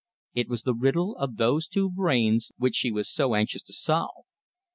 [0.33, 4.25] It was the riddle of those two brains which she was so anxious to solve.